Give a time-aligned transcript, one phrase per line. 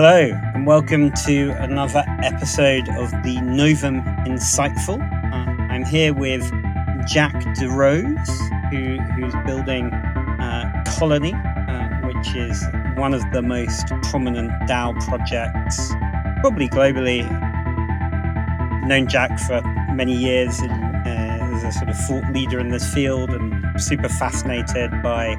[0.00, 5.00] Hello, and welcome to another episode of the Novum Insightful.
[5.00, 6.48] Uh, I'm here with
[7.08, 8.06] Jack du Rose,
[8.70, 12.64] who, who's building uh, Colony, uh, which is
[12.94, 15.92] one of the most prominent DAO projects,
[16.42, 17.28] probably globally.
[18.86, 19.60] Known Jack for
[19.92, 24.08] many years in, uh, as a sort of thought leader in this field and super
[24.08, 25.34] fascinated by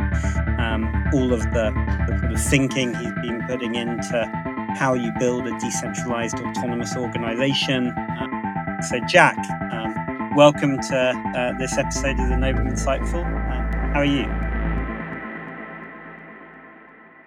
[0.59, 1.71] um, all of the,
[2.07, 4.38] the sort of thinking he's been putting into
[4.75, 7.87] how you build a decentralized autonomous organization.
[7.87, 9.37] Uh, so, Jack,
[9.71, 10.97] um, welcome to
[11.35, 13.25] uh, this episode of the Novum Insightful.
[13.25, 14.25] Uh, how are you?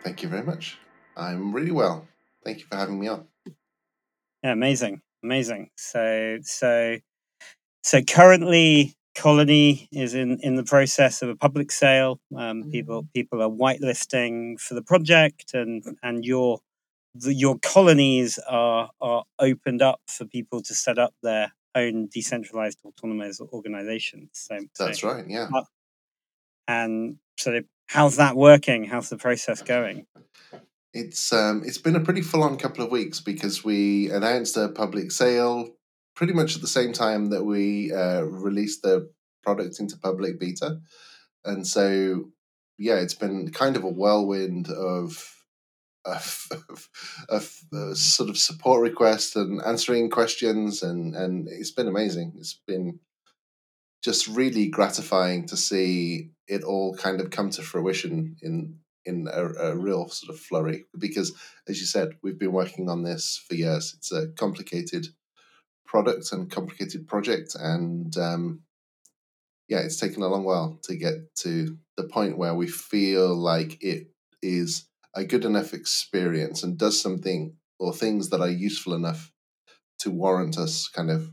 [0.02, 0.78] Thank you very much.
[1.16, 2.06] I'm really well.
[2.45, 3.27] Thank you for having me on.
[4.42, 5.70] Yeah, amazing, amazing.
[5.77, 6.97] So, so,
[7.83, 12.19] so currently, Colony is in, in the process of a public sale.
[12.36, 16.61] Um, people people are whitelisting for the project, and and you're
[17.14, 22.78] the, your colonies are are opened up for people to set up their own decentralized
[22.84, 24.30] autonomous organizations.
[24.32, 25.24] So that's so, right.
[25.28, 25.48] Yeah.
[26.68, 28.84] And so, how's that working?
[28.84, 30.06] How's the process going?
[30.94, 34.68] It's um, it's been a pretty full on couple of weeks because we announced a
[34.68, 35.70] public sale
[36.14, 39.10] pretty much at the same time that we uh, released the
[39.42, 40.78] product into public beta,
[41.44, 42.24] and so
[42.78, 45.42] yeah, it's been kind of a whirlwind of
[47.28, 52.33] of, sort of support requests and answering questions, and and it's been amazing.
[52.39, 52.98] It's been
[54.03, 59.47] just really gratifying to see it all kind of come to fruition in in a,
[59.55, 61.33] a, real sort of flurry because
[61.69, 65.08] as you said we've been working on this for years it's a complicated
[65.84, 68.61] product and complicated project and um,
[69.69, 73.83] yeah it's taken a long while to get to the point where we feel like
[73.83, 74.08] it
[74.41, 79.32] is a good enough experience and does something or things that are useful enough
[80.00, 81.33] to warrant us kind of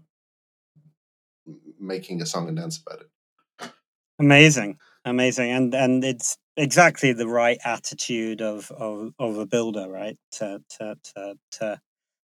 [1.80, 3.72] making a song and dance about it.
[4.20, 10.18] Amazing, amazing, and and it's exactly the right attitude of of, of a builder, right?
[10.34, 11.82] To to to, to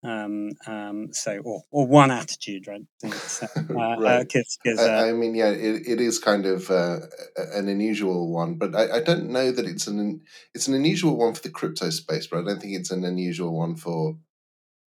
[0.03, 2.81] um, um, so or or one attitude, right?
[3.13, 4.21] So, uh, right.
[4.21, 6.99] Uh, cause, cause, uh, I, I, mean, yeah, it, it is kind of uh,
[7.35, 10.21] an unusual one, but I, I don't know that it's an
[10.53, 13.55] it's an unusual one for the crypto space, but I don't think it's an unusual
[13.55, 14.17] one for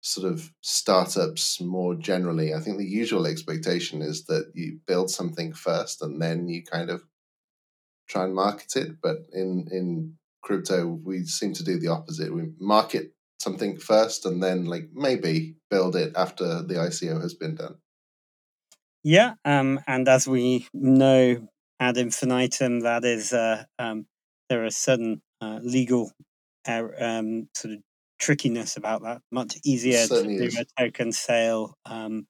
[0.02, 2.54] sort of startups more generally.
[2.54, 6.90] I think the usual expectation is that you build something first and then you kind
[6.90, 7.04] of
[8.10, 9.02] try and market it.
[9.02, 12.34] But in in crypto, we seem to do the opposite.
[12.34, 17.56] We market something first and then like maybe build it after the ICO has been
[17.56, 17.76] done.
[19.04, 21.48] Yeah, um, and as we know
[21.80, 24.06] ad infinitum, that is uh, um,
[24.50, 26.12] there are certain uh, legal
[26.66, 27.80] um, sort of
[28.20, 29.22] trickiness about that.
[29.32, 30.58] Much easier to do is.
[30.58, 32.26] a token sale um,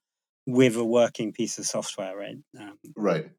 [0.46, 2.36] with a working piece of software, right?
[2.58, 3.30] Um, right.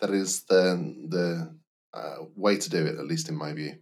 [0.00, 1.54] That is the the
[1.94, 3.76] uh, way to do it, at least in my view.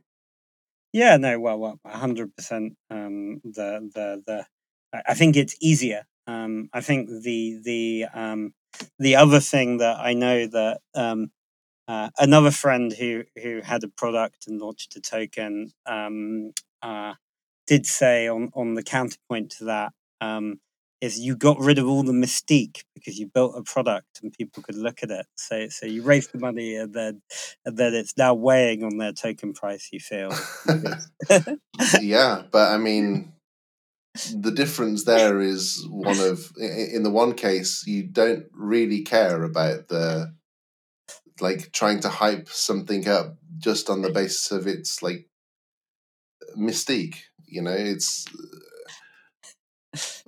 [0.93, 1.17] Yeah.
[1.17, 1.39] No.
[1.39, 1.59] Well.
[1.59, 1.81] Well.
[1.85, 2.75] hundred percent.
[2.91, 3.41] Um.
[3.45, 3.91] The.
[3.95, 4.23] The.
[4.27, 4.47] The.
[5.07, 6.05] I think it's easier.
[6.27, 6.69] Um.
[6.73, 7.59] I think the.
[7.63, 8.07] The.
[8.15, 8.55] Um.
[8.99, 11.31] The other thing that I know that um.
[11.89, 17.15] Uh, another friend who who had a product and launched a token um, uh,
[17.67, 20.61] did say on on the counterpoint to that um,
[21.01, 24.63] is you got rid of all the mystique because you built a product and people
[24.63, 25.27] could look at it.
[25.37, 27.23] So so you raised the money and then
[27.65, 29.89] and then it's now weighing on their token price.
[29.93, 30.33] You feel.
[32.01, 33.33] yeah, but I mean,
[34.35, 39.89] the difference there is one of in the one case you don't really care about
[39.89, 40.35] the
[41.41, 45.29] like trying to hype something up just on the basis of its like
[46.57, 47.19] mystique
[47.51, 48.27] you know, it's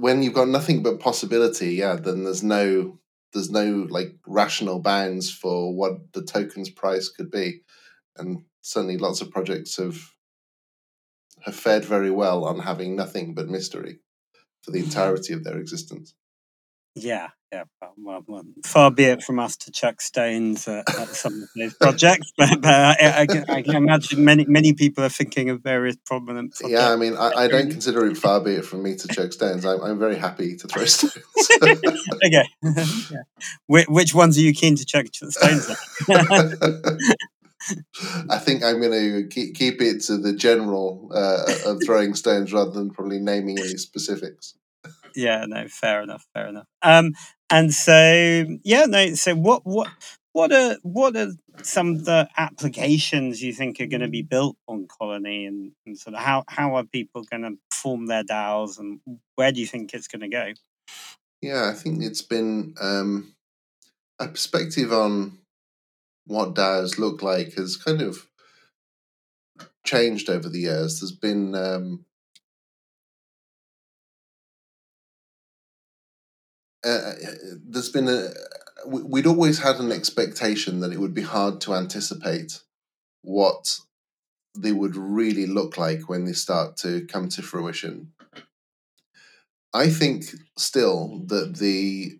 [0.00, 1.75] when you've got nothing but possibility.
[1.75, 2.99] Yeah, then there's no
[3.33, 7.61] there's no like rational bounds for what the token's price could be,
[8.16, 10.00] and certainly lots of projects have
[11.44, 13.99] have fared very well on having nothing but mystery
[14.62, 14.88] for the mm-hmm.
[14.88, 16.14] entirety of their existence.
[16.96, 17.64] Yeah, yeah.
[17.96, 21.75] Well, well, far be it from us to chuck stones at, at some of those
[21.75, 25.96] projects, but, but I, I, I, can imagine many many people are thinking of various
[26.04, 26.54] prominent.
[26.56, 26.81] Projects.
[26.81, 29.32] Yeah, I mean, I, I, don't consider it far be it from me to chuck
[29.32, 29.64] stones.
[29.64, 31.14] I'm, I'm very happy to throw stones.
[31.62, 33.22] okay, yeah.
[33.66, 35.78] which, which ones are you keen to chuck stones at?
[38.28, 42.52] I think I'm going to keep keep it to the general uh, of throwing stones
[42.52, 44.54] rather than probably naming any specifics
[45.14, 46.66] yeah, no, fair enough, fair enough.
[46.82, 47.14] Um,
[47.50, 49.88] and so yeah, no, so what what
[50.32, 54.56] what are what are some of the applications you think are going to be built
[54.68, 58.78] on Colony, and, and sort of how how are people going to form their DAOs,
[58.78, 59.00] and
[59.34, 60.52] where do you think it's going to go?
[61.42, 63.34] Yeah, I think it's been um,
[64.18, 65.38] a perspective on
[66.26, 68.26] what DAOs look like has kind of
[69.84, 71.00] changed over the years.
[71.00, 72.04] There's been um,
[76.85, 77.15] uh, uh
[77.67, 78.29] there's been a
[78.87, 82.61] we'd always had an expectation that it would be hard to anticipate
[83.23, 83.79] what
[84.56, 88.12] they would really look like when they start to come to fruition.
[89.73, 90.25] I think
[90.56, 92.19] still that the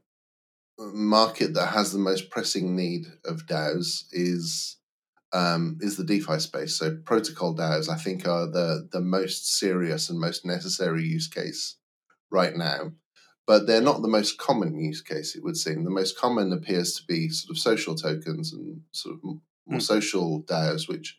[0.79, 4.77] market that has the most pressing need of DAOs is
[5.33, 6.77] um, is the DeFi space.
[6.77, 11.77] So protocol DAOs, I think, are the the most serious and most necessary use case
[12.31, 12.93] right now.
[13.51, 15.83] But they're not the most common use case, it would seem.
[15.83, 19.83] The most common appears to be sort of social tokens and sort of more mm.
[19.83, 21.19] social DAOs, which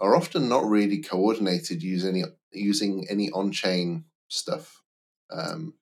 [0.00, 4.82] are often not really coordinated using any, using any on chain stuff.
[5.30, 5.74] Um,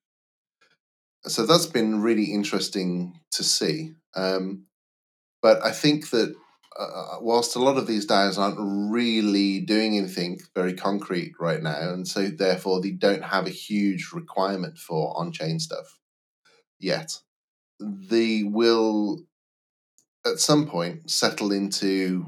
[1.22, 3.94] so that's been really interesting to see.
[4.14, 4.66] Um,
[5.40, 6.36] but I think that
[6.78, 8.58] uh, uh whilst a lot of these DAOs aren't
[8.92, 14.10] really doing anything very concrete right now, and so therefore they don't have a huge
[14.12, 15.98] requirement for on chain stuff
[16.78, 17.20] yet,
[17.80, 19.20] they will
[20.24, 22.26] at some point settle into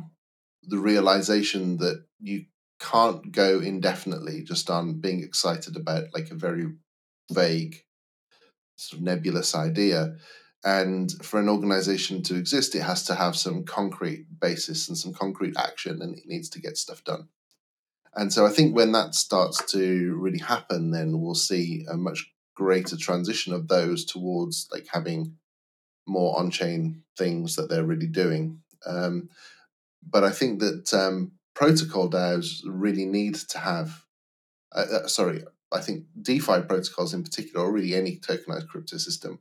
[0.62, 2.44] the realization that you
[2.80, 6.66] can't go indefinitely just on being excited about like a very
[7.30, 7.82] vague
[8.76, 10.14] sort of nebulous idea
[10.64, 15.12] and for an organization to exist it has to have some concrete basis and some
[15.12, 17.28] concrete action and it needs to get stuff done.
[18.14, 22.32] And so i think when that starts to really happen then we'll see a much
[22.54, 25.36] greater transition of those towards like having
[26.08, 28.60] more on-chain things that they're really doing.
[28.86, 29.28] Um,
[30.02, 34.04] but I think that um, protocol DAOs really need to have,
[34.74, 39.40] uh, uh, sorry, I think DeFi protocols in particular, or really any tokenized crypto system,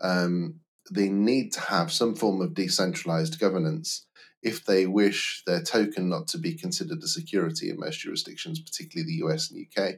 [0.00, 0.60] um,
[0.90, 4.06] they need to have some form of decentralized governance
[4.42, 9.06] if they wish their token not to be considered a security in most jurisdictions, particularly
[9.06, 9.96] the US and UK.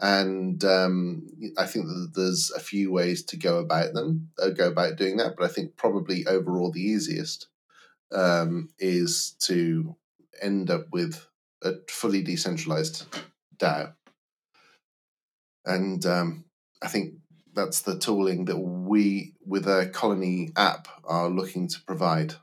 [0.00, 1.26] And um,
[1.58, 5.18] I think that there's a few ways to go about them, uh, go about doing
[5.18, 5.34] that.
[5.36, 7.48] But I think probably overall the easiest
[8.10, 9.96] um, is to
[10.40, 11.26] end up with
[11.62, 13.04] a fully decentralized
[13.58, 13.92] DAO.
[15.64, 16.46] And um,
[16.82, 17.14] I think
[17.54, 22.34] that's the tooling that we, with a Colony app, are looking to provide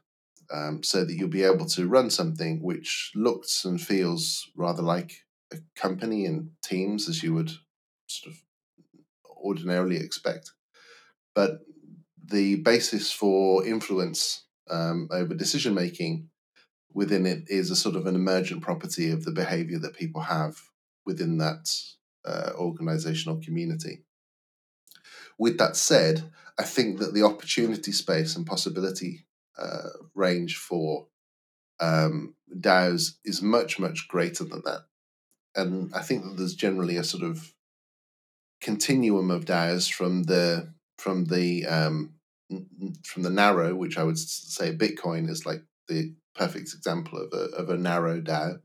[0.52, 5.26] um, so that you'll be able to run something which looks and feels rather like
[5.52, 7.52] a company and teams as you would
[8.08, 8.42] sort of
[9.44, 10.52] ordinarily expect.
[11.34, 11.60] But
[12.24, 16.30] the basis for influence um, over decision making
[16.94, 20.58] within it is a sort of an emergent property of the behavior that people have
[21.06, 21.72] within that
[22.26, 24.04] uh, organizational community.
[25.40, 29.26] With that said, I think that the opportunity space and possibility
[29.58, 31.08] uh, range for
[31.80, 34.82] um, DAOs is much, much greater than that.
[35.56, 37.54] And I think that there's generally a sort of
[38.62, 42.14] continuum of DAOs from the from the um,
[43.06, 47.56] from the narrow, which I would say Bitcoin is like the perfect example of a,
[47.56, 48.60] of a narrow DAO,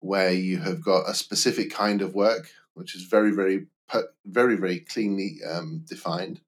[0.00, 3.66] where you have got a specific kind of work, which is very, very,
[4.24, 6.40] very, very cleanly um, defined,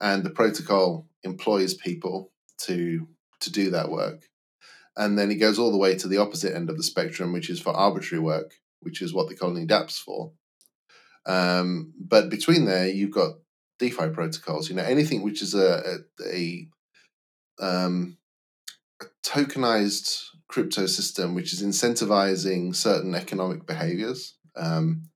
[0.00, 3.08] and the protocol employs people to
[3.40, 4.28] to do that work,
[4.96, 7.50] and then it goes all the way to the opposite end of the spectrum, which
[7.50, 10.32] is for arbitrary work, which is what the colony DApps for.
[11.26, 13.36] Um, but between there, you've got
[13.78, 14.68] DeFi protocols.
[14.68, 16.68] You know, anything which is a a, a,
[17.60, 18.18] um,
[19.00, 24.34] a tokenized crypto system which is incentivizing certain economic behaviors.
[24.56, 25.08] Um,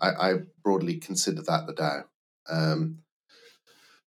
[0.00, 2.04] I, I, broadly consider that the DAO.
[2.48, 2.98] Um,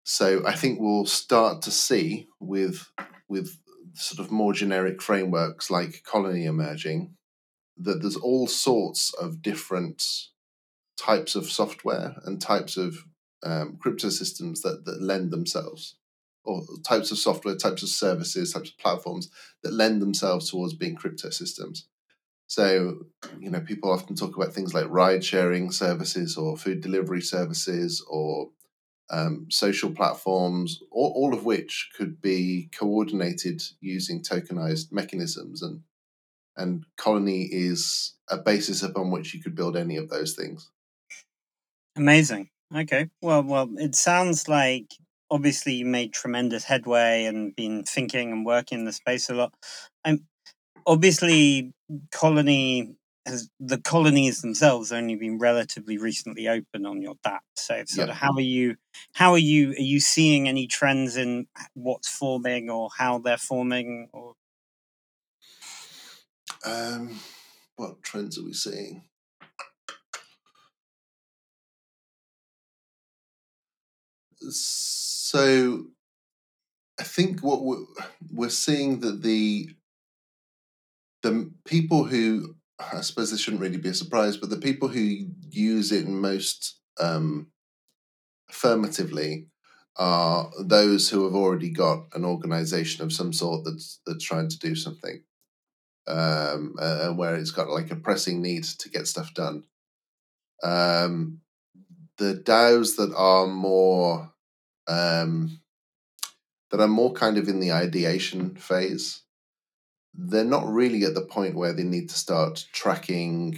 [0.03, 2.91] so I think we'll start to see with
[3.27, 3.57] with
[3.93, 7.15] sort of more generic frameworks like Colony emerging
[7.77, 10.03] that there's all sorts of different
[10.98, 13.05] types of software and types of
[13.43, 15.95] um, crypto systems that, that lend themselves,
[16.43, 19.29] or types of software, types of services, types of platforms
[19.63, 21.88] that lend themselves towards being crypto systems.
[22.50, 23.06] So,
[23.39, 28.03] you know, people often talk about things like ride sharing services or food delivery services
[28.10, 28.50] or
[29.12, 35.62] um, social platforms, all, all of which could be coordinated using tokenized mechanisms.
[35.62, 35.82] And,
[36.58, 40.72] and Colony is a basis upon which you could build any of those things.
[41.96, 42.50] Amazing.
[42.75, 43.10] Okay.
[43.22, 44.91] Well, well, it sounds like
[45.29, 49.53] obviously you made tremendous headway and been thinking and working in the space a lot.
[50.03, 50.22] And
[50.89, 51.74] obviously,
[52.12, 57.41] Colony has the colonies themselves only been relatively recently open on your DApp.
[57.55, 58.13] So sort Yeah.
[58.13, 58.77] of how are you
[59.13, 64.10] how are you are you seeing any trends in what's forming or how they're forming
[64.13, 64.36] or
[66.65, 67.19] Um,
[67.75, 69.03] what trends are we seeing?
[74.50, 75.88] So,
[77.00, 77.86] I think what we're,
[78.31, 79.69] we're seeing that the
[81.22, 85.28] the people who I suppose this shouldn't really be a surprise, but the people who
[85.50, 87.48] use it most um,
[88.50, 89.48] affirmatively
[89.98, 94.58] are those who have already got an organization of some sort that's that's trying to
[94.60, 95.22] do something,
[96.08, 99.64] um, uh, and where it's got like a pressing need to get stuff done.
[100.64, 101.42] Um,
[102.18, 104.32] the DAOs that are more
[104.88, 105.60] um,
[106.72, 109.24] that are more kind of in the ideation phase,
[110.13, 113.58] they're not really at the point where they need to start tracking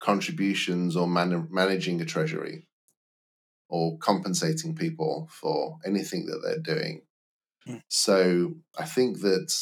[0.00, 2.66] contributions or man- managing a treasury
[3.68, 7.02] or compensating people for anything that they're doing.
[7.68, 7.82] Mm.
[7.88, 9.54] So I think that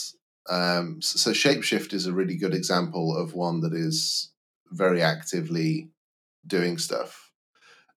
[0.48, 4.32] um, so Shapeshift is a really good example of one that is
[4.70, 5.90] very actively
[6.46, 7.32] doing stuff,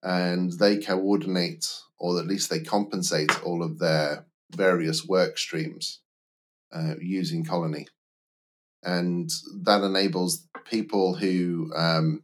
[0.03, 1.67] and they coordinate
[2.01, 5.99] or at least they compensate all of their various work streams
[6.73, 7.87] uh, using Colony,
[8.83, 9.29] and
[9.63, 12.23] that enables people who um,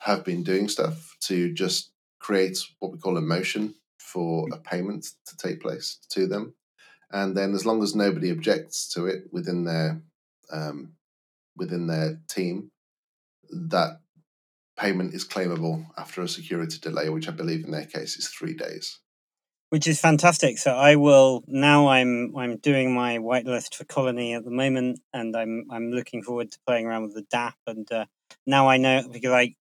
[0.00, 5.06] have been doing stuff to just create what we call a motion for a payment
[5.26, 6.54] to take place to them.
[7.10, 10.02] And then, as long as nobody objects to it within their
[10.52, 10.92] um,
[11.56, 12.70] within their team,
[13.50, 14.00] that
[14.76, 18.54] payment is claimable after a security delay, which I believe in their case is three
[18.54, 18.98] days.
[19.70, 20.58] Which is fantastic.
[20.58, 21.88] So I will now.
[21.88, 26.52] I'm I'm doing my whitelist for Colony at the moment, and I'm I'm looking forward
[26.52, 27.54] to playing around with the DApp.
[27.66, 28.06] And uh,
[28.46, 29.54] now I know because I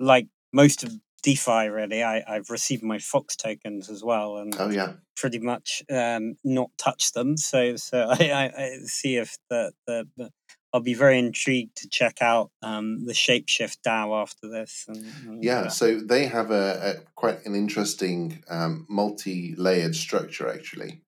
[0.00, 0.92] like most of
[1.22, 1.68] DeFi.
[1.68, 6.36] Really, I I've received my Fox tokens as well, and Oh yeah, pretty much um,
[6.44, 7.36] not touch them.
[7.36, 10.30] So so I, I, I see if the, the, the
[10.72, 14.84] I'll be very intrigued to check out um, the Shapeshift DAO after this.
[14.86, 15.60] And, and, yeah.
[15.60, 21.02] uh, So they have a, a quite an interesting um, multi-layered structure actually.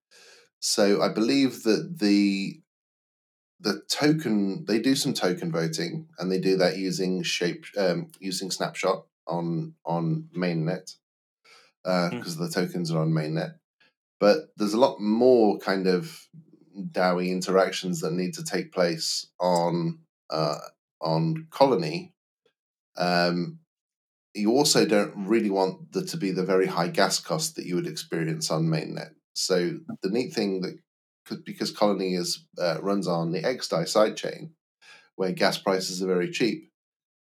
[0.59, 2.61] So I believe that the
[3.59, 8.49] the token they do some token voting and they do that using shape um, using
[8.49, 10.95] snapshot on on mainnet
[11.83, 13.55] because the tokens are on mainnet
[14.19, 16.27] but there's a lot more kind of
[16.77, 19.99] DAOI interactions that need to take place on
[20.29, 20.59] uh,
[21.01, 22.13] on colony
[22.97, 23.59] um,
[24.33, 27.75] you also don't really want there to be the very high gas cost that you
[27.75, 29.11] would experience on mainnet.
[29.33, 30.79] So the neat thing that
[31.45, 34.51] because colony is uh, runs on the xdai sidechain
[35.15, 36.69] where gas prices are very cheap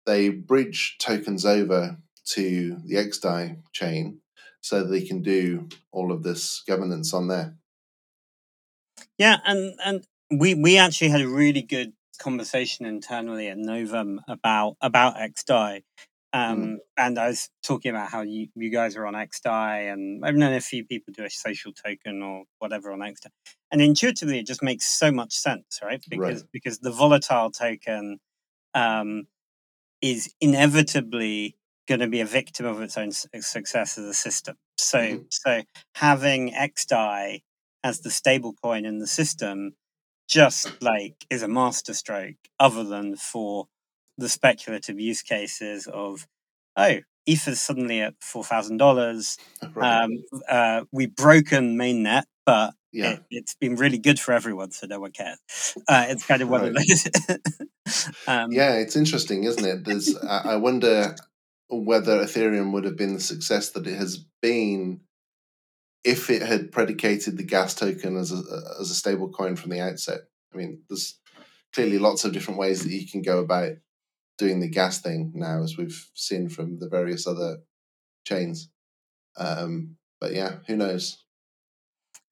[0.06, 4.20] they bridge tokens over to the xdai chain
[4.60, 7.56] so they can do all of this governance on there
[9.20, 14.78] Yeah, and and we we actually had a really good conversation internally at Novum about
[14.80, 15.82] about XDAI.
[16.32, 20.36] Um, and I was talking about how you, you guys are on XDAI, and I've
[20.36, 23.30] known a few people do a social token or whatever on XDAI.
[23.70, 26.02] And intuitively, it just makes so much sense, right?
[26.08, 28.20] Because because the volatile token
[28.74, 29.24] um,
[30.02, 31.56] is inevitably
[31.88, 34.56] going to be a victim of its own success as a system.
[34.78, 35.26] So Mhm.
[35.32, 35.62] so
[35.96, 37.42] having XDAI
[37.82, 39.74] as the stable coin in the system
[40.28, 43.66] just like is a masterstroke other than for
[44.18, 46.26] the speculative use cases of
[46.76, 49.38] oh ether's suddenly at $4000
[49.74, 50.02] right.
[50.04, 50.10] um,
[50.48, 53.12] uh, we've broken mainnet but yeah.
[53.12, 55.38] it, it's been really good for everyone so no one cares.
[55.88, 56.86] Uh, it's kind of one of Right.
[56.88, 57.38] those.
[58.28, 59.84] Um, yeah it's interesting isn't it?
[59.84, 61.16] There's I wonder
[61.68, 65.00] whether ethereum would have been the success that it has been
[66.04, 68.42] if it had predicated the gas token as a
[68.80, 70.20] as a stable coin from the outset
[70.52, 71.18] i mean there's
[71.72, 73.72] clearly lots of different ways that you can go about
[74.38, 77.58] doing the gas thing now as we've seen from the various other
[78.24, 78.70] chains.
[79.36, 81.22] Um but yeah who knows?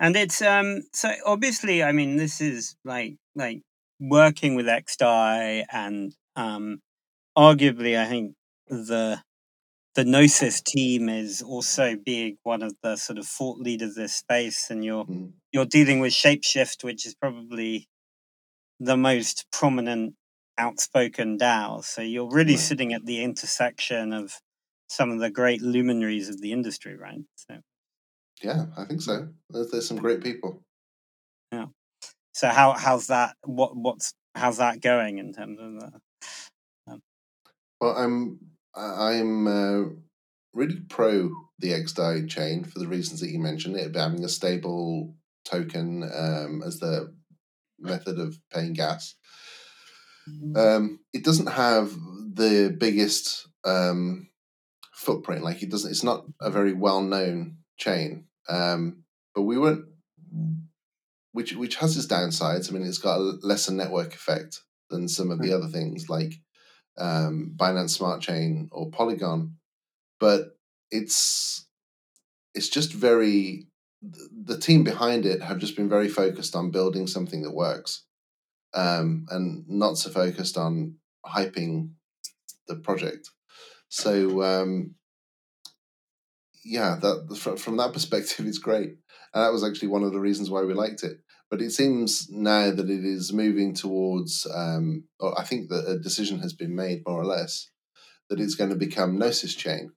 [0.00, 3.62] And it's um so obviously i mean this is like like
[4.00, 6.80] working with xdai and um
[7.36, 8.34] arguably i think
[8.68, 9.20] the
[9.98, 14.14] the gnosis team is also being one of the sort of thought leaders of this
[14.14, 15.32] space and you're Mm.
[15.50, 17.88] you're dealing with shapeshift which is probably
[18.78, 20.14] the most prominent
[20.56, 22.60] outspoken dao so you're really Right.
[22.60, 24.40] sitting at the intersection of
[24.88, 27.60] some of the great luminaries of the industry right so
[28.40, 30.62] yeah i think so there's, there's some great people
[31.50, 31.66] Yeah.
[32.34, 33.34] So how how's that?
[33.42, 36.00] What what's how's that going in terms of?
[36.86, 36.98] Uh,
[37.80, 38.47] Well, I'm
[38.78, 39.88] I'm uh,
[40.52, 43.76] really pro the XDAI chain for the reasons that you mentioned.
[43.76, 47.14] It having a stable token um, as the
[47.78, 49.14] method of paying gas.
[50.54, 51.92] Um, it doesn't have
[52.34, 54.28] the biggest um,
[54.92, 55.42] footprint.
[55.42, 55.90] Like it doesn't.
[55.90, 58.26] It's not a very well known chain.
[58.48, 59.04] Um,
[59.34, 59.86] but we weren't,
[61.32, 62.68] which which has its downsides.
[62.68, 66.34] I mean, it's got a lesser network effect than some of the other things like
[66.98, 69.56] um, Binance Smart Chain or Polygon,
[70.20, 70.58] but
[70.90, 71.66] it's
[72.54, 73.66] it's just very
[74.02, 78.04] the team behind it have just been very focused on building something that works
[78.74, 80.94] um, and not so focused on
[81.26, 81.90] hyping
[82.68, 83.30] the project.
[83.88, 84.94] So um,
[86.64, 88.90] yeah that from, from that perspective it's great.
[89.34, 91.18] And that was actually one of the reasons why we liked it
[91.50, 95.98] but it seems now that it is moving towards um, or i think that a
[95.98, 97.70] decision has been made more or less
[98.28, 99.92] that it's going to become gnosis chain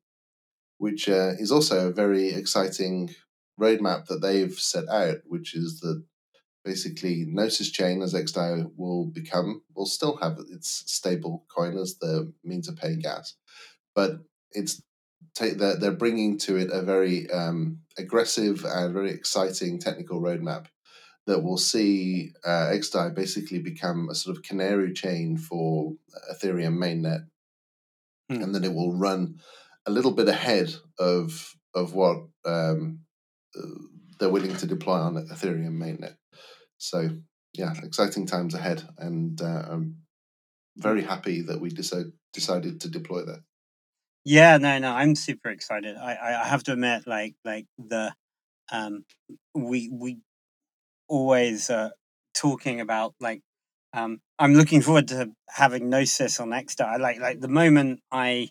[0.82, 3.14] which uh, is also a very exciting
[3.62, 6.04] roadmap that they've set out, which is that
[6.66, 12.34] basically Gnosis Chain as XDAI will become will still have its stable coin as the
[12.44, 13.36] means of paying gas,
[13.94, 14.82] but it's
[15.40, 20.66] they're, they're bringing to it a very um, aggressive and very exciting technical roadmap
[21.28, 25.94] that will see uh, XDAI basically become a sort of canary chain for
[26.32, 27.26] Ethereum mainnet,
[28.30, 28.42] hmm.
[28.42, 29.40] and then it will run
[29.86, 33.02] a little bit ahead of of what um,
[33.58, 33.62] uh,
[34.20, 36.16] they're willing to deploy on Ethereum mainnet.
[36.78, 37.10] So
[37.54, 39.98] yeah, exciting times ahead, and uh, I'm
[40.78, 43.44] very happy that we decided decided to deploy that.
[44.24, 45.98] Yeah, no, no, I'm super excited.
[45.98, 48.14] I, I have to admit, like, like the,
[48.72, 49.04] um,
[49.56, 50.20] we we
[51.12, 51.90] always uh,
[52.34, 53.42] talking about like,
[53.94, 56.98] um, I'm looking forward to having Gnosis on XDAI.
[57.00, 58.50] Like, like the moment I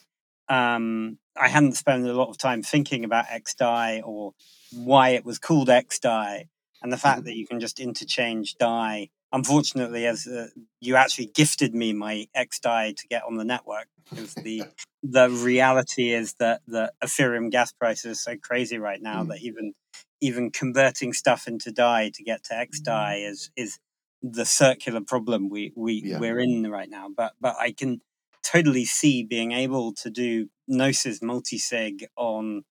[0.51, 4.33] um, I hadn't spent a lot of time thinking about XDAI or
[4.73, 6.49] why it was called XDAI,
[6.83, 7.27] and the fact mm-hmm.
[7.27, 9.09] that you can just interchange DAI.
[9.33, 10.49] Unfortunately, as uh,
[10.81, 14.65] you actually gifted me my XDAI to get on the network, because the
[15.05, 19.29] the reality is that the Ethereum gas price is so crazy right now mm.
[19.29, 19.73] that even
[20.21, 23.79] even converting stuff into DAI to get to XDAI is is
[24.23, 26.19] the circular problem we we yeah.
[26.19, 27.09] we're in right now.
[27.15, 28.01] But but I can
[28.43, 32.65] totally see being able to do Gnosis multisig on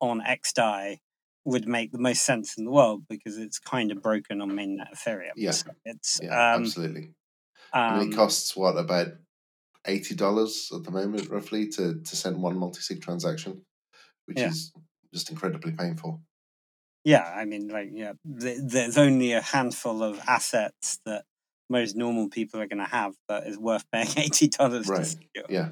[0.00, 0.98] on XDAI
[1.44, 4.92] would make the most sense in the world because it's kind of broken on mainnet
[4.92, 5.32] Ethereum.
[5.36, 7.10] Yeah, so it's yeah, um, absolutely.
[7.72, 9.08] Um, it costs what about
[9.86, 13.62] eighty dollars at the moment, roughly, to to send one multi-sig transaction,
[14.26, 14.48] which yeah.
[14.48, 14.72] is
[15.14, 16.20] just incredibly painful.
[17.06, 21.22] Yeah, I mean, like, yeah, th- there's only a handful of assets that
[21.70, 24.98] most normal people are going to have that is worth paying eighty dollars right.
[24.98, 25.44] to secure.
[25.48, 25.68] Yeah.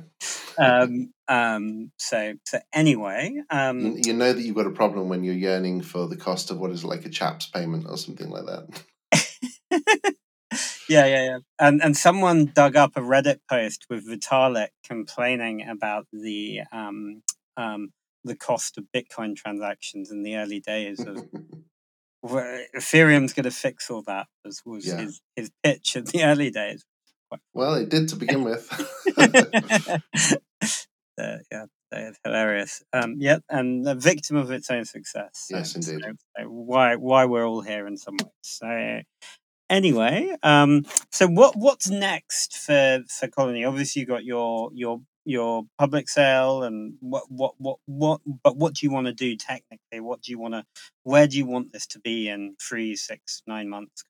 [0.59, 5.25] um, um, so, so anyway, um, you, you, know that you've got a problem when
[5.25, 8.45] you're yearning for the cost of what is like a chaps payment or something like
[8.47, 9.35] that.
[10.89, 11.39] yeah, yeah, yeah.
[11.59, 17.25] And and someone dug up a Reddit post with Vitalik complaining about the um,
[17.57, 17.91] um,
[18.25, 21.25] the cost of Bitcoin transactions in the early days of
[22.25, 24.27] Ethereum's going to fix all that.
[24.45, 25.01] Was, was yeah.
[25.01, 26.85] his, his pitch in the early days.
[27.53, 28.69] Well, it did to begin with.
[29.19, 29.99] uh,
[31.19, 32.83] yeah, it's hilarious.
[32.93, 35.49] Um, yeah, and a victim of its own success.
[35.51, 36.01] yes, indeed.
[36.05, 38.31] So, so why why we're all here in some ways.
[38.43, 39.01] So
[39.69, 43.65] anyway, um, so what what's next for for Colony?
[43.65, 48.75] Obviously, you've got your your your public sale and what what what what but what
[48.75, 50.01] do you want to do technically?
[50.01, 50.65] What do you want to
[51.03, 54.05] where do you want this to be in three six nine months?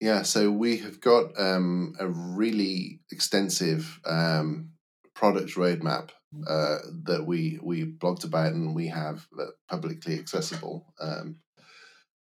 [0.00, 4.70] Yeah so we have got um, a really extensive um,
[5.14, 6.10] product roadmap
[6.46, 11.36] uh, that we we blogged about and we have uh, publicly accessible um,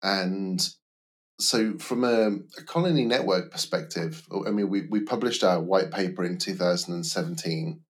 [0.03, 0.69] and
[1.38, 6.25] so from a, a, colony network perspective i mean we, we published our white paper
[6.25, 7.81] in 2017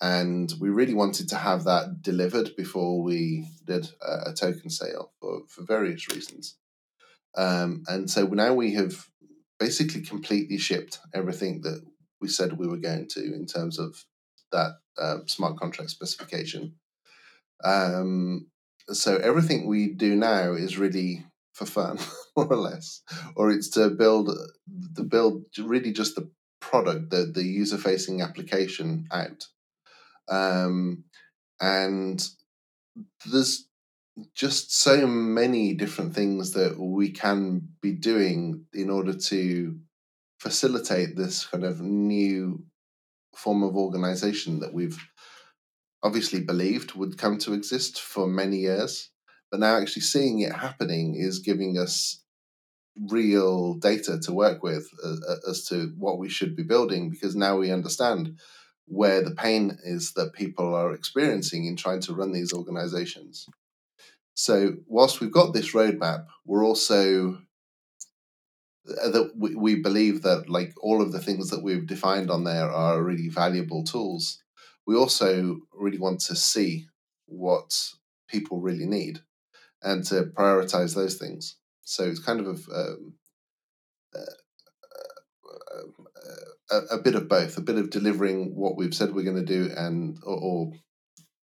[0.00, 5.12] and we really wanted to have that delivered before we did a, a token sale
[5.20, 6.56] for, for various reasons.
[7.36, 9.06] Um, and so now we have
[9.58, 11.82] basically completely shipped everything that
[12.20, 14.04] we said we were going to in terms of
[14.52, 16.74] that uh, smart contract specification.
[17.64, 18.48] Um,
[18.90, 21.24] so everything we do now is really
[21.56, 21.98] for fun,
[22.36, 23.02] more or less,
[23.34, 24.30] or it's to build
[24.92, 29.46] the build really just the product, the the user facing application out.
[30.28, 31.04] Um,
[31.60, 32.22] and
[33.24, 33.68] there's
[34.34, 39.78] just so many different things that we can be doing in order to
[40.38, 42.64] facilitate this kind of new
[43.34, 44.98] form of organization that we've
[46.02, 49.10] obviously believed would come to exist for many years,
[49.56, 52.20] but now actually seeing it happening is giving us
[53.08, 57.56] real data to work with uh, as to what we should be building because now
[57.56, 58.38] we understand
[58.84, 63.46] where the pain is that people are experiencing in trying to run these organizations.
[64.34, 67.38] So, whilst we've got this roadmap, we're also
[68.90, 72.44] uh, that we, we believe that like all of the things that we've defined on
[72.44, 74.42] there are really valuable tools.
[74.86, 76.88] We also really want to see
[77.24, 77.74] what
[78.28, 79.20] people really need
[79.86, 81.56] and to prioritize those things.
[81.82, 83.14] So it's kind of um,
[84.14, 84.18] uh,
[85.74, 89.36] uh, a, a, bit of both, a bit of delivering what we've said we're going
[89.36, 90.72] to do and or, or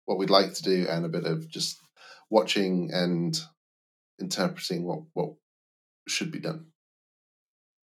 [0.06, 1.78] what we'd like to do, and a bit of just
[2.30, 3.40] watching and
[4.20, 5.34] interpreting what what
[6.08, 6.66] should be done.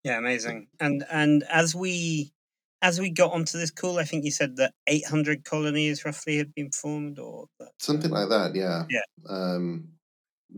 [0.03, 0.67] Yeah, amazing.
[0.79, 2.33] And and as we
[2.81, 6.53] as we got onto this call, I think you said that 800 colonies roughly had
[6.55, 8.55] been formed, or that, something like that.
[8.55, 8.85] Yeah.
[8.89, 9.01] Yeah.
[9.29, 9.89] Um,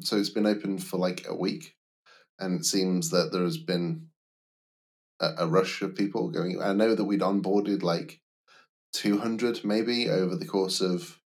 [0.02, 1.76] so it's been open for like a week,
[2.40, 4.08] and it seems that there has been
[5.20, 6.62] a, a rush of people going.
[6.62, 8.22] I know that we'd onboarded like
[8.94, 11.20] 200 maybe over the course of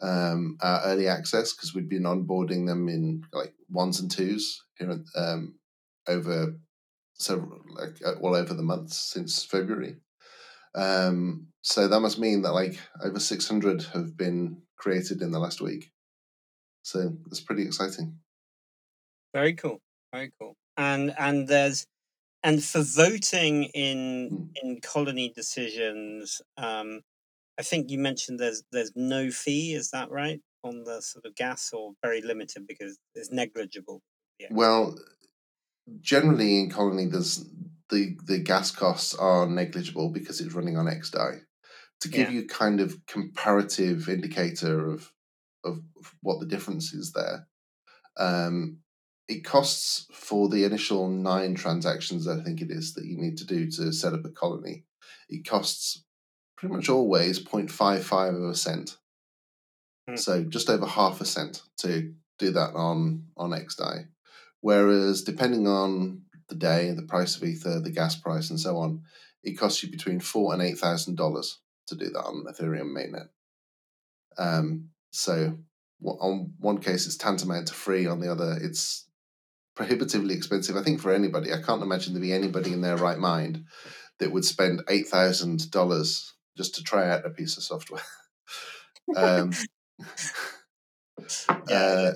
[0.00, 5.00] um, our early access because we'd been onboarding them in like ones and twos here
[5.16, 5.54] um,
[6.08, 6.56] over
[7.14, 9.96] several like uh, all over the months since February.
[10.74, 15.60] Um, so that must mean that like over 600 have been created in the last
[15.60, 15.91] week.
[16.84, 18.18] So it's pretty exciting.
[19.34, 19.80] Very cool.
[20.12, 20.56] Very cool.
[20.76, 21.86] And and there's
[22.42, 24.52] and for voting in Mm.
[24.62, 27.02] in colony decisions, um,
[27.58, 29.74] I think you mentioned there's there's no fee.
[29.74, 34.02] Is that right on the sort of gas, or very limited because it's negligible?
[34.40, 34.50] Yeah.
[34.50, 34.96] Well,
[36.00, 37.44] generally in Colony, there's
[37.90, 41.40] the the gas costs are negligible because it's running on XDAI.
[42.02, 42.30] To give Yeah.
[42.30, 45.12] you kind of comparative indicator of
[45.64, 45.82] of
[46.20, 47.46] what the difference is there,
[48.18, 48.78] um,
[49.28, 53.46] it costs for the initial nine transactions, I think it is, that you need to
[53.46, 54.84] do to set up a colony.
[55.28, 56.04] It costs
[56.56, 58.96] pretty much always 0.55 of a cent.
[60.08, 60.16] Hmm.
[60.16, 64.06] So just over half a cent to do that on on XDAI.
[64.60, 69.02] Whereas depending on the day, the price of ether, the gas price, and so on,
[69.42, 73.28] it costs you between four and eight thousand dollars to do that on Ethereum mainnet.
[74.38, 75.58] Um, so
[76.04, 79.06] on one case it's tantamount to free, on the other it's
[79.76, 80.76] prohibitively expensive.
[80.76, 83.64] I think for anybody, I can't imagine there be anybody in their right mind
[84.18, 88.02] that would spend eight thousand dollars just to try out a piece of software.
[89.16, 89.52] um,
[91.68, 92.12] Yeah, uh,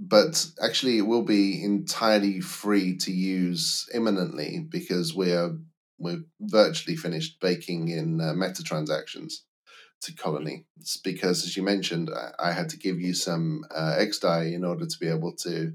[0.00, 5.56] but actually, it will be entirely free to use imminently because we're
[5.98, 9.44] we're virtually finished baking in uh, meta transactions
[10.02, 10.66] to Colony.
[10.78, 14.64] It's because, as you mentioned, I, I had to give you some uh, XDAI in
[14.64, 15.72] order to be able to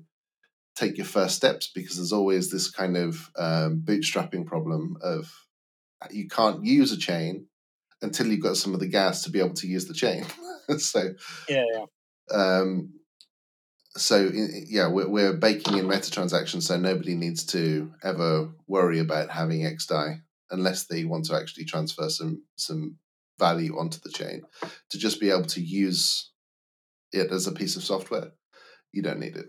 [0.76, 5.32] take your first steps because there's always this kind of um, bootstrapping problem of
[6.12, 7.48] you can't use a chain
[8.02, 10.24] until you've got some of the gas to be able to use the chain.
[10.78, 11.14] so
[11.50, 12.36] yeah, yeah.
[12.36, 12.94] um,
[13.96, 19.32] so yeah, we're, we're baking in meta transactions, so nobody needs to ever worry about
[19.32, 22.98] having XDAI unless they want to actually transfer some some
[23.40, 24.44] value onto the chain.
[24.92, 26.32] To just be able to use
[27.14, 28.32] it as a piece of software,
[28.94, 29.48] you don't need it.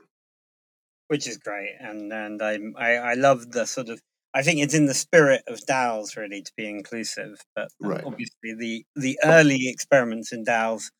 [1.08, 4.00] which is great and and I, I i love the sort of
[4.34, 8.04] i think it's in the spirit of DAOs really to be inclusive but Right.
[8.04, 10.90] obviously the the early experiments in DAOs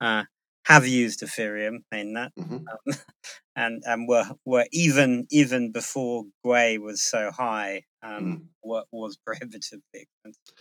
[0.00, 0.24] uh,
[0.66, 2.96] have used ethereum in that hmm um,
[3.56, 8.46] and and were were even even before Gwei was so high um Mm.
[8.62, 10.54] what was prohibitively expensive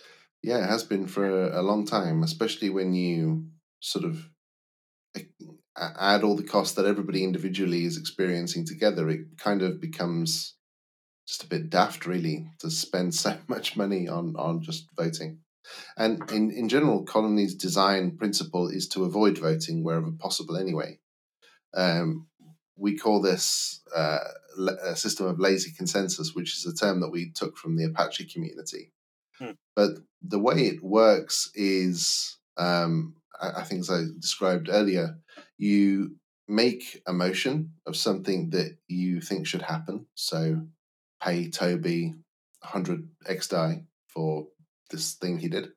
[0.43, 3.45] Yeah, it has been for a long time, especially when you
[3.79, 4.27] sort of
[5.77, 9.07] add all the costs that everybody individually is experiencing together.
[9.09, 10.55] It kind of becomes
[11.27, 15.39] just a bit daft, really, to spend so much money on on just voting.
[15.95, 20.99] And in, in general, Colony's design principle is to avoid voting wherever possible anyway.
[21.73, 22.27] Um,
[22.75, 24.17] we call this uh,
[24.83, 28.25] a system of lazy consensus, which is a term that we took from the Apache
[28.33, 28.91] community.
[29.41, 29.51] Hmm.
[29.75, 35.17] But the way it works is, um, I, I think, as I described earlier,
[35.57, 40.05] you make a motion of something that you think should happen.
[40.13, 40.67] So,
[41.23, 42.13] pay Toby
[42.61, 44.47] 100 XDAI for
[44.91, 45.69] this thing he did.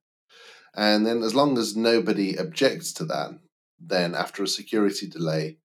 [0.76, 3.30] And then, as long as nobody objects to that,
[3.80, 5.58] then after a security delay,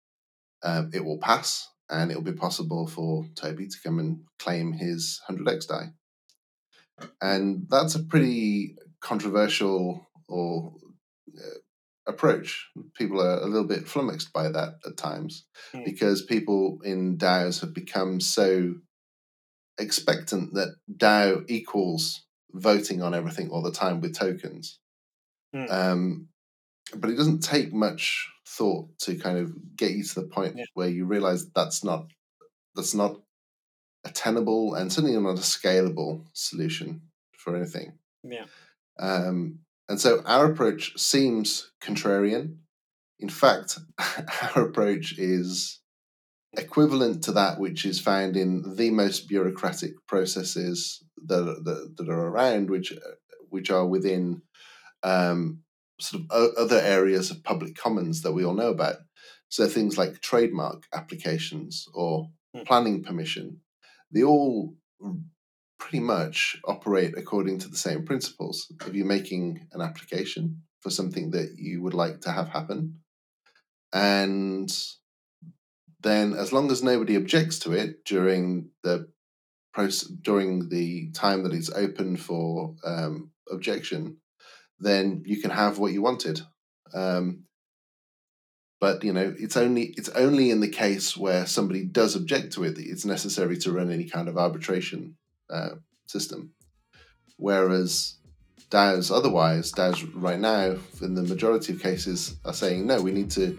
[0.64, 4.74] um, it will pass and it will be possible for Toby to come and claim
[4.74, 5.94] his 100 XDAI.
[7.22, 10.74] And that's a pretty controversial or
[11.38, 11.60] uh,
[12.08, 12.70] approach.
[12.96, 15.86] People are a little bit flummoxed by that at times Mm.
[15.86, 18.76] because people in DAOs have become so
[19.78, 24.80] expectant that DAO equals voting on everything all the time with tokens.
[25.56, 25.72] Mm.
[25.72, 26.30] Um,
[26.96, 30.66] but it doesn't take much thought to kind of get you to the point Yeah.
[30.74, 32.08] where you realize that's not
[32.76, 33.22] that's not
[34.06, 37.02] a tenable and certainly not a scalable solution
[37.38, 37.94] for anything.
[38.24, 38.46] Yeah.
[39.00, 42.58] Um, and so our approach seems contrarian.
[43.20, 43.80] In fact,
[44.56, 45.80] our approach is
[46.58, 52.10] equivalent to that which is found in the most bureaucratic processes that are, that, that
[52.10, 52.94] are around, which
[53.50, 54.42] which are within
[55.04, 55.62] um,
[56.00, 58.98] sort of o- other areas of public commons that we all know about.
[59.50, 62.64] So things like trademark applications or Hmm.
[62.64, 63.62] planning permission,
[64.12, 64.76] they all
[65.80, 68.72] pretty much operate according to the same principles.
[68.86, 73.00] If you're making an application for something that you would like to have happen,
[73.94, 74.72] and
[76.02, 79.10] then as long as nobody objects to it during the
[79.74, 84.18] process during the time that it's open for um, objection,
[84.80, 86.42] then you can have what you wanted.
[86.94, 87.44] Um,
[88.80, 92.64] but you know, it's only it's only in the case where somebody does object to
[92.64, 95.16] it that it's necessary to run any kind of arbitration
[95.50, 95.72] uh,
[96.08, 96.52] system.
[97.38, 98.16] Whereas
[98.70, 103.02] DAOs, otherwise, DAOs right now, in the majority of cases, are saying no.
[103.02, 103.58] We need to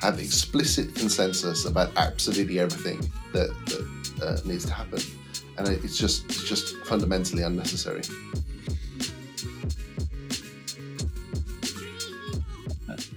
[0.00, 3.00] have explicit consensus about absolutely everything
[3.32, 5.00] that, that uh, needs to happen,
[5.56, 8.02] and it's just it's just fundamentally unnecessary.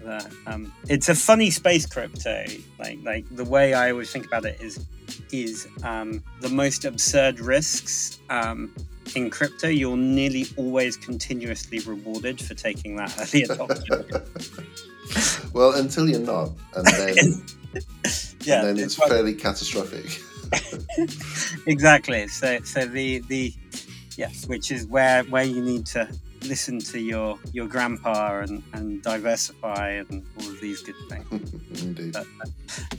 [0.06, 2.46] Uh, um, it's a funny space crypto.
[2.80, 4.86] Like like the way I always think about it is
[5.32, 8.74] is um, the most absurd risks um,
[9.16, 9.68] in crypto.
[9.68, 14.06] You're nearly always continuously rewarded for taking that early adoption.
[15.54, 17.16] well, until you're not, and then
[18.42, 20.22] yeah, and then it's fairly catastrophic.
[21.68, 22.28] exactly.
[22.28, 23.54] So so the the
[24.18, 26.10] yes, which is where where you need to
[26.48, 31.54] listen to your your grandpa and and diversify and all of these good things.
[31.84, 32.16] Indeed.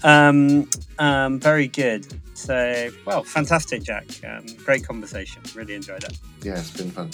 [0.02, 2.06] Um, um, very good.
[2.35, 4.04] So, well, fantastic, Jack.
[4.26, 5.42] Um, great conversation.
[5.54, 6.18] Really enjoyed it.
[6.42, 7.11] Yeah, it's been fun.